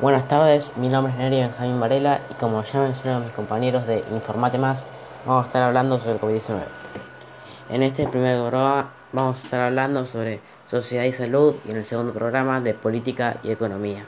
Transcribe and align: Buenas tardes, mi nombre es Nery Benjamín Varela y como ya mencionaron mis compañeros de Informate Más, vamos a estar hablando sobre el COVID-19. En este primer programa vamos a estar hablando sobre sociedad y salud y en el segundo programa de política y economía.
Buenas 0.00 0.28
tardes, 0.28 0.76
mi 0.76 0.88
nombre 0.88 1.12
es 1.12 1.18
Nery 1.18 1.38
Benjamín 1.38 1.80
Varela 1.80 2.20
y 2.30 2.34
como 2.34 2.62
ya 2.62 2.78
mencionaron 2.78 3.24
mis 3.24 3.32
compañeros 3.32 3.84
de 3.84 4.04
Informate 4.12 4.56
Más, 4.56 4.86
vamos 5.26 5.42
a 5.42 5.46
estar 5.48 5.60
hablando 5.64 5.98
sobre 5.98 6.12
el 6.12 6.20
COVID-19. 6.20 6.60
En 7.68 7.82
este 7.82 8.06
primer 8.06 8.38
programa 8.38 8.92
vamos 9.12 9.40
a 9.40 9.44
estar 9.44 9.60
hablando 9.60 10.06
sobre 10.06 10.40
sociedad 10.68 11.02
y 11.02 11.12
salud 11.12 11.56
y 11.66 11.72
en 11.72 11.78
el 11.78 11.84
segundo 11.84 12.12
programa 12.12 12.60
de 12.60 12.74
política 12.74 13.38
y 13.42 13.50
economía. 13.50 14.06